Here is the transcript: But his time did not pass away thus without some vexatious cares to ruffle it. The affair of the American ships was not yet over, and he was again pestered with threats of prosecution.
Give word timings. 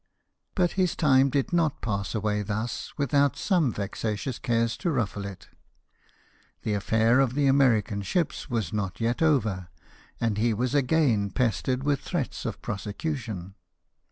But 0.55 0.71
his 0.71 0.95
time 0.95 1.29
did 1.29 1.53
not 1.53 1.79
pass 1.83 2.15
away 2.15 2.41
thus 2.41 2.91
without 2.97 3.37
some 3.37 3.71
vexatious 3.71 4.39
cares 4.39 4.75
to 4.77 4.89
ruffle 4.89 5.25
it. 5.27 5.47
The 6.63 6.73
affair 6.73 7.19
of 7.19 7.35
the 7.35 7.45
American 7.45 8.01
ships 8.01 8.49
was 8.49 8.73
not 8.73 8.99
yet 8.99 9.21
over, 9.21 9.67
and 10.19 10.39
he 10.39 10.55
was 10.55 10.73
again 10.73 11.29
pestered 11.29 11.83
with 11.83 11.99
threats 11.99 12.45
of 12.45 12.63
prosecution. 12.63 13.53